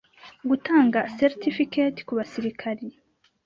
gutanga 0.49 0.99
certificate 1.17 1.99
ku 2.07 2.11
basirikari 2.17 2.85